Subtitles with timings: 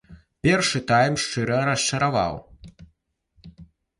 [0.45, 2.35] Першы тайм шчыра расчараваў.